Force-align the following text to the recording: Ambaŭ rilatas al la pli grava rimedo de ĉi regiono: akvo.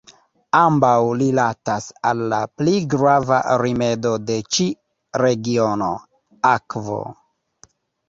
Ambaŭ 0.59 0.93
rilatas 1.19 1.89
al 2.13 2.23
la 2.31 2.39
pli 2.55 2.73
grava 2.95 3.43
rimedo 3.65 4.17
de 4.33 4.41
ĉi 4.57 4.69
regiono: 5.27 5.95
akvo. 6.57 7.03